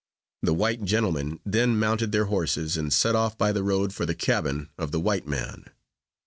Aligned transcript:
The 0.41 0.55
white 0.55 0.83
gentlemen 0.83 1.39
then 1.45 1.77
mounted 1.77 2.11
their 2.11 2.25
horses, 2.25 2.75
and 2.75 2.91
set 2.91 3.13
off 3.15 3.37
by 3.37 3.51
the 3.51 3.61
road 3.61 3.93
for 3.93 4.03
the 4.07 4.15
cabin 4.15 4.69
of 4.75 4.91
the 4.91 4.99
white 4.99 5.27
man. 5.27 5.65